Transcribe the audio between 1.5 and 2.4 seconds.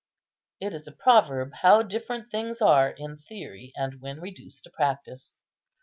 how different